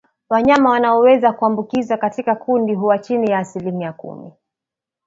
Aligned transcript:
Wanyama 0.29 0.69
wanaoweza 0.69 1.33
kuambukizwa 1.33 1.97
katika 1.97 2.35
kundi 2.35 2.73
huwachini 2.75 3.31
ya 3.31 3.37
asilimia 3.39 3.93
kumi 3.93 4.31